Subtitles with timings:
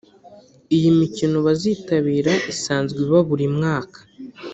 [0.75, 3.99] Iyi mikino bazitabira isanzwe iba buri mwaka